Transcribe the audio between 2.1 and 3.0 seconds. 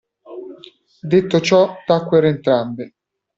entrambe.